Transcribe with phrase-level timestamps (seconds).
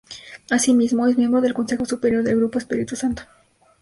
[0.49, 3.21] Asimismo, es miembro del Consejo Superior del Grupo Espírito Santo.